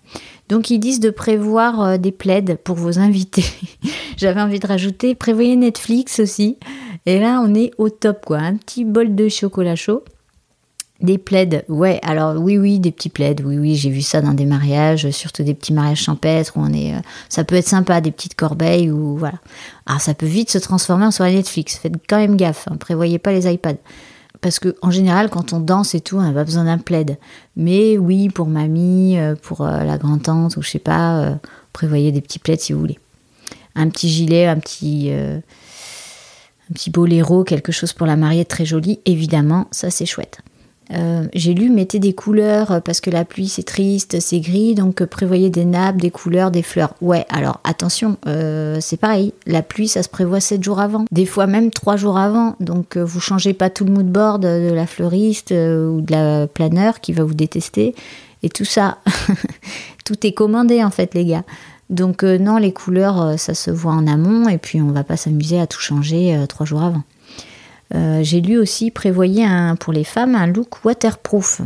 [0.49, 3.45] Donc ils disent de prévoir euh, des plaids pour vos invités.
[4.17, 6.57] J'avais envie de rajouter, prévoyez Netflix aussi.
[7.05, 8.37] Et là, on est au top, quoi.
[8.37, 10.03] Un petit bol de chocolat chaud.
[11.01, 14.33] Des plaids, ouais, alors oui, oui, des petits plaids, oui, oui, j'ai vu ça dans
[14.33, 16.95] des mariages, surtout des petits mariages champêtres où on est.
[16.95, 19.39] Euh, ça peut être sympa, des petites corbeilles ou voilà.
[19.85, 22.77] Alors ça peut vite se transformer en soirée Netflix, faites quand même gaffe, hein.
[22.77, 23.75] prévoyez pas les iPads
[24.45, 27.17] parce que en général, quand on danse et tout, on n'a pas besoin d'un plaid.
[27.55, 31.35] Mais oui, pour mamie, euh, pour euh, la grand-tante ou je sais pas, euh,
[31.73, 32.99] prévoyez des petits plaids si vous voulez.
[33.73, 35.41] Un petit gilet, un petit, un
[36.75, 40.37] petit boléro, quelque chose pour la mariée très joli, évidemment, ça c'est chouette.
[40.93, 44.75] Euh, j'ai lu mettez des couleurs euh, parce que la pluie c'est triste, c'est gris,
[44.75, 46.93] donc euh, prévoyez des nappes, des couleurs, des fleurs.
[47.01, 48.17] Ouais, alors attention,
[48.79, 52.17] c'est pareil, la pluie ça se prévoit 7 jours avant, des fois même 3 jours
[52.17, 56.47] avant, donc vous changez pas tout le mood board de la fleuriste ou de la
[56.47, 57.95] planeur qui va vous détester
[58.43, 58.99] et tout ça.
[60.05, 61.43] tout est commandé en fait les gars.
[61.89, 65.59] Donc non, les couleurs ça se voit en amont et puis on va pas s'amuser
[65.59, 67.03] à tout changer 3 jours avant.
[67.95, 71.61] Euh, j'ai lu aussi prévoyez un, pour les femmes un look waterproof.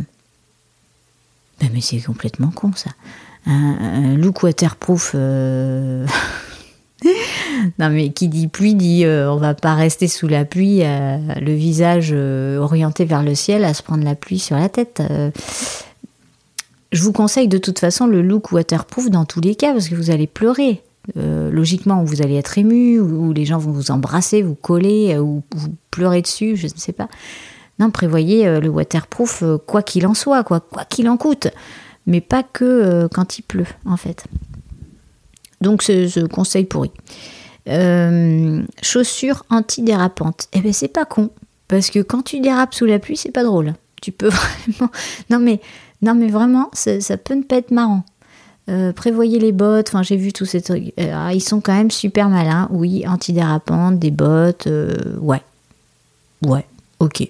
[1.60, 2.90] Mais c'est complètement con ça.
[3.46, 5.12] Un, look waterproof.
[5.14, 6.06] Euh,
[7.78, 11.52] non mais qui dit pluie dit euh, on va pas rester sous la pluie, le
[11.52, 15.02] visage orienté vers le ciel, à se prendre la pluie sur la tête.
[16.92, 19.94] je vous conseille de toute façon le look waterproof dans tous les cas parce que
[19.94, 20.82] vous allez pleurer.
[21.16, 25.20] Euh, logiquement, vous allez être ému, ou, les gens vont vous embrasser, vous coller, euh,
[25.20, 27.08] ou vous pleurer dessus, je ne sais pas.
[27.78, 31.48] Non, prévoyez euh, le waterproof, quoi qu'il en soit, quoi qu'il en coûte,
[32.06, 34.24] mais pas que quand il pleut, en fait.
[35.60, 36.90] Donc, ce conseil pourri.
[38.82, 40.48] chaussures antidérapantes.
[40.52, 41.30] Eh ben, c'est pas con,
[41.68, 43.74] parce que quand tu dérapes sous la pluie, c'est pas drôle.
[44.00, 44.28] Tu peux
[44.68, 44.90] vraiment.
[45.28, 45.60] Non, mais,
[46.02, 48.04] non, mais vraiment, ça peut ne pas être marrant.
[48.70, 50.92] Euh, prévoyez les bottes, enfin j'ai vu tous ces trucs.
[50.98, 55.42] Euh, ah, ils sont quand même super malins, oui, antidérapantes, des bottes, euh, ouais.
[56.42, 56.64] Ouais,
[57.00, 57.28] ok.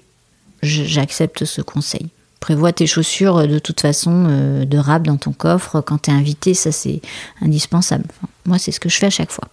[0.63, 2.09] J'accepte ce conseil.
[2.41, 4.25] Prévois tes chaussures de toute façon
[4.65, 7.01] de rap dans ton coffre quand tu es invité, ça c'est
[7.43, 8.05] indispensable.
[8.47, 9.49] moi c'est ce que je fais à chaque fois.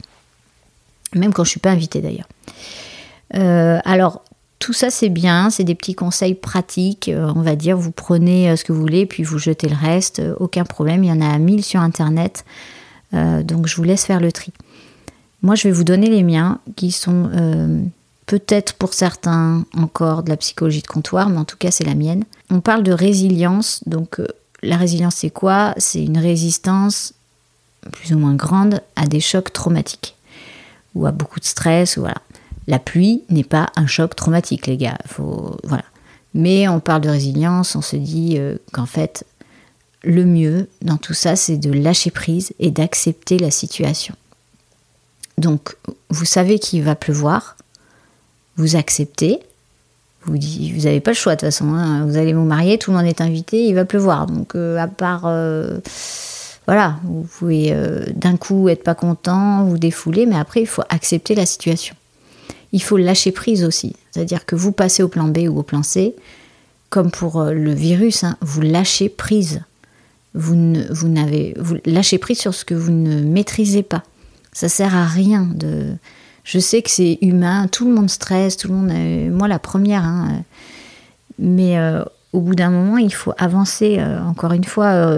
[1.13, 2.27] Même quand je suis pas invité d'ailleurs.
[3.85, 4.21] alors
[4.59, 7.77] tout ça, c'est bien, c'est des petits conseils pratiques, euh, on va dire.
[7.77, 11.03] Vous prenez euh, ce que vous voulez, puis vous jetez le reste, euh, aucun problème.
[11.03, 12.45] Il y en a mille sur Internet,
[13.13, 14.51] donc je vous laisse faire le tri.
[15.41, 17.29] Moi, je vais vous donner les miens, qui sont
[18.25, 21.95] peut-être pour certains encore de la psychologie de comptoir, mais en tout cas, c'est la
[21.95, 22.25] mienne.
[22.49, 24.19] On parle de résilience, donc
[24.61, 25.73] la résilience, c'est quoi?
[25.77, 27.13] C'est une résistance
[27.93, 30.15] plus ou moins grande à des chocs traumatiques
[30.93, 32.21] ou à beaucoup de stress, ou voilà.
[32.67, 34.97] La pluie n'est pas un choc traumatique, les gars.
[35.05, 35.85] Faut, voilà.
[36.33, 39.25] Mais on parle de résilience, on se dit euh, qu'en fait,
[40.03, 44.13] le mieux dans tout ça, c'est de lâcher prise et d'accepter la situation.
[45.37, 45.75] Donc,
[46.09, 47.55] vous savez qu'il va pleuvoir,
[48.57, 49.39] vous acceptez,
[50.25, 51.69] vous vous n'avez pas le choix de toute façon.
[51.69, 52.05] Hein.
[52.05, 54.27] Vous allez vous marier, tout le monde est invité, il va pleuvoir.
[54.27, 55.79] Donc, euh, à part, euh,
[56.65, 57.73] voilà, vous pouvez
[58.13, 61.95] d'un coup être pas content, vous défouler, mais après, il faut accepter la situation.
[62.73, 65.83] Il faut lâcher prise aussi, c'est-à-dire que vous passez au plan B ou au plan
[65.83, 66.15] C,
[66.89, 69.61] comme pour le virus, hein, vous lâchez prise.
[70.33, 74.03] Vous, vous, n'avez, vous lâchez prise sur ce que vous ne maîtrisez pas.
[74.53, 75.95] Ça sert à rien de
[76.47, 79.59] je sais que c'est humain, tout le monde stresse, tout le monde, euh, moi la
[79.59, 80.43] première, hein,
[81.37, 83.97] mais euh, au bout d'un moment, il faut avancer.
[83.99, 85.13] Euh, encore une fois,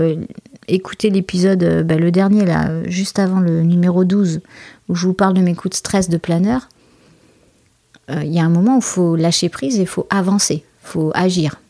[0.67, 4.41] écoutez l'épisode, bah, le dernier là, juste avant le numéro 12,
[4.89, 6.67] où je vous parle de mes coups de stress de planeur.
[8.10, 10.88] Il y a un moment où il faut lâcher prise et il faut avancer, il
[10.88, 11.62] faut agir.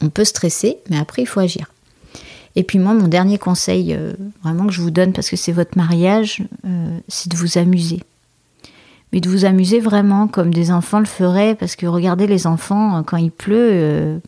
[0.00, 1.70] On peut stresser, mais après il faut agir.
[2.56, 3.96] Et puis moi, mon dernier conseil,
[4.42, 6.42] vraiment que je vous donne parce que c'est votre mariage,
[7.08, 8.00] c'est de vous amuser
[9.12, 12.98] mais de vous amuser vraiment comme des enfants le feraient, parce que regardez les enfants,
[12.98, 14.18] euh, quand il pleut, euh,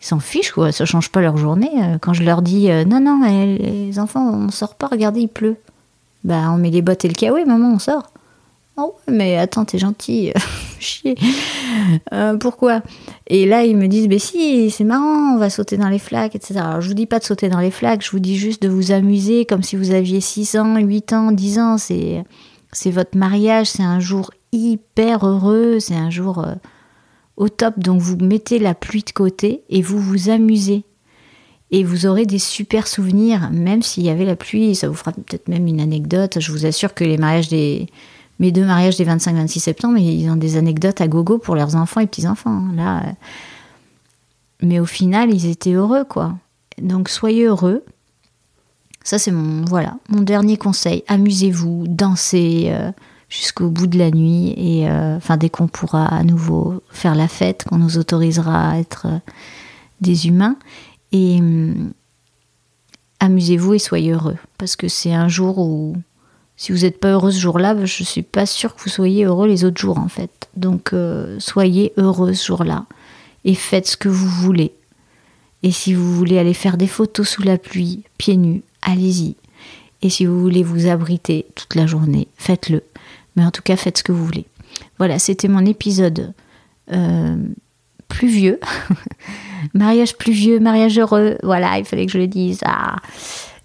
[0.00, 1.70] ils s'en fichent, quoi, ça change pas leur journée.
[1.82, 5.56] Euh, quand je leur dis non, non, les enfants, on sort pas, regardez, il pleut.
[6.24, 8.10] Bah, on met les bottes et le kawaii, maman, on sort.
[8.76, 10.32] Oh, mais attends, t'es gentil,
[10.78, 11.14] chier.
[12.40, 12.82] pourquoi?
[13.26, 16.34] Et là, ils me disent, mais si, c'est marrant, on va sauter dans les flaques,
[16.34, 16.60] etc.
[16.62, 18.68] Alors, je vous dis pas de sauter dans les flaques, je vous dis juste de
[18.68, 21.78] vous amuser comme si vous aviez 6 ans, 8 ans, 10 ans.
[21.78, 22.22] C'est
[22.76, 26.54] c'est votre mariage, c'est un jour hyper heureux, c'est un jour euh,
[27.36, 27.78] au top.
[27.78, 30.84] Donc vous mettez la pluie de côté et vous vous amusez.
[31.70, 35.10] Et vous aurez des super souvenirs, même s'il y avait la pluie, ça vous fera
[35.10, 36.38] peut-être même une anecdote.
[36.38, 37.88] Je vous assure que les mariages des.
[38.38, 42.00] Mes deux mariages des 25-26 septembre, ils ont des anecdotes à gogo pour leurs enfants
[42.00, 42.50] et petits-enfants.
[42.50, 42.72] Hein.
[42.74, 43.12] Là, euh.
[44.62, 46.34] Mais au final, ils étaient heureux, quoi.
[46.78, 47.84] Donc soyez heureux,
[49.06, 51.04] ça, c'est mon, voilà, mon dernier conseil.
[51.06, 52.90] Amusez-vous, dansez euh,
[53.28, 57.28] jusqu'au bout de la nuit et euh, enfin, dès qu'on pourra à nouveau faire la
[57.28, 59.06] fête, qu'on nous autorisera à être
[60.00, 60.56] des humains.
[61.12, 61.92] Et hum,
[63.20, 64.38] amusez-vous et soyez heureux.
[64.58, 65.94] Parce que c'est un jour où,
[66.56, 69.24] si vous n'êtes pas heureux ce jour-là, je ne suis pas sûre que vous soyez
[69.24, 70.48] heureux les autres jours, en fait.
[70.56, 70.92] Donc,
[71.38, 72.86] soyez heureux ce jour-là
[73.44, 74.72] et faites ce que vous voulez.
[75.62, 79.36] Et si vous voulez aller faire des photos sous la pluie, pieds nus, allez-y.
[80.02, 82.82] Et si vous voulez vous abriter toute la journée, faites-le.
[83.34, 84.46] Mais en tout cas, faites ce que vous voulez.
[84.98, 86.32] Voilà, c'était mon épisode
[86.92, 87.36] euh,
[88.08, 88.60] pluvieux.
[89.74, 91.38] mariage pluvieux, mariage heureux.
[91.42, 92.60] Voilà, il fallait que je le dise.
[92.64, 92.96] Ah.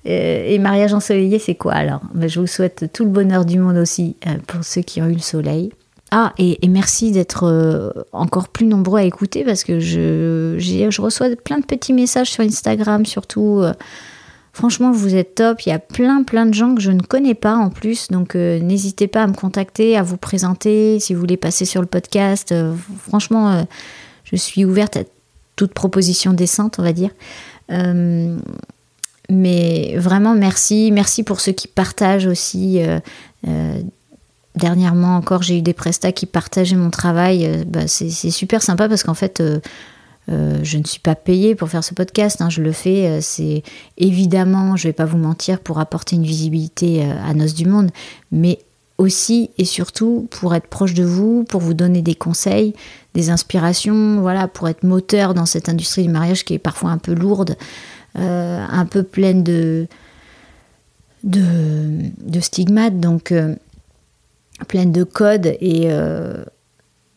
[0.08, 2.02] Euh, et mariage ensoleillé, c'est quoi alors?
[2.14, 5.08] Ben, Je vous souhaite tout le bonheur du monde aussi euh, pour ceux qui ont
[5.08, 5.72] eu le soleil.
[6.12, 11.60] Ah, et, merci d'être encore plus nombreux à écouter parce que je, je reçois plein
[11.60, 13.64] de petits messages sur Instagram, surtout
[14.54, 15.62] Franchement, vous êtes top.
[15.62, 18.10] Il y a plein, plein de gens que je ne connais pas en plus.
[18.10, 21.80] Donc, euh, n'hésitez pas à me contacter, à vous présenter si vous voulez passer sur
[21.80, 22.52] le podcast.
[22.52, 22.76] Euh,
[23.08, 23.64] franchement, euh,
[24.26, 25.04] je suis ouverte à
[25.56, 27.12] toute proposition décente, on va dire.
[29.32, 30.92] Mais vraiment, merci.
[30.92, 32.80] Merci pour ceux qui partagent aussi.
[34.56, 37.66] dernièrement encore, j'ai eu des prestats qui partageaient mon travail.
[37.68, 39.42] Bah, c'est super sympa parce qu'en fait
[40.30, 43.20] euh, je ne suis pas payée pour faire ce podcast, hein, je le fais, euh,
[43.22, 43.64] c'est
[43.98, 47.66] évidemment, je ne vais pas vous mentir, pour apporter une visibilité euh, à Noce du
[47.66, 47.90] Monde,
[48.32, 48.60] mais
[49.00, 52.76] aussi et surtout pour être proche de vous, pour vous donner des conseils,
[53.16, 57.00] des inspirations, voilà, pour être moteur dans cette industrie du mariage qui est parfois un
[57.00, 57.58] peu lourde,
[58.16, 59.88] un peu pleine de,
[62.40, 63.34] stigmates, donc
[64.68, 65.90] pleine de codes et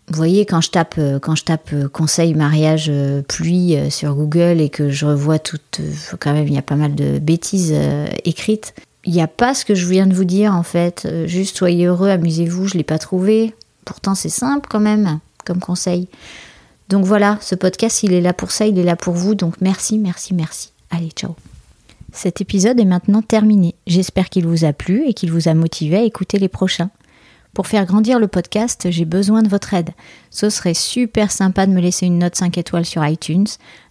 [0.08, 4.14] vous voyez, quand je tape, euh, quand je tape euh, conseil mariage euh, pluie sur
[4.14, 5.80] Google et que je revois toutes,
[6.20, 7.74] quand même, il y a pas mal de bêtises
[8.24, 8.74] écrites.
[9.04, 11.06] Il n'y a pas ce que je viens de vous dire en fait.
[11.26, 12.68] Juste soyez heureux, amusez-vous.
[12.68, 13.54] Je l'ai pas trouvé.
[13.84, 16.08] Pourtant, c'est simple quand même comme conseil.
[16.88, 19.34] Donc voilà, ce podcast, il est là pour ça, il est là pour vous.
[19.34, 20.73] Donc merci, merci, merci.
[20.96, 21.34] Allez, ciao.
[22.12, 23.74] Cet épisode est maintenant terminé.
[23.88, 26.90] J'espère qu'il vous a plu et qu'il vous a motivé à écouter les prochains.
[27.52, 29.90] Pour faire grandir le podcast, j'ai besoin de votre aide.
[30.30, 33.48] Ce serait super sympa de me laisser une note 5 étoiles sur iTunes,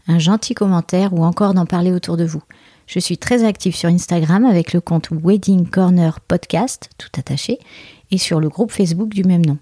[0.08, 2.42] un gentil commentaire ou encore d'en parler autour de vous.
[2.88, 7.60] Je suis très active sur Instagram avec le compte Wedding Corner Podcast, tout attaché,
[8.12, 9.58] et sur le groupe Facebook du même nom.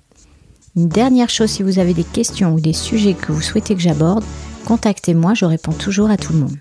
[0.75, 3.81] Une dernière chose, si vous avez des questions ou des sujets que vous souhaitez que
[3.81, 4.23] j'aborde,
[4.65, 6.57] contactez-moi, je réponds toujours à tout le monde.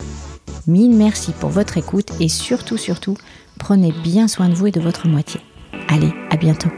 [0.70, 3.16] Mille merci pour votre écoute et surtout, surtout,
[3.58, 5.40] prenez bien soin de vous et de votre moitié.
[5.88, 6.70] Allez, à bientôt.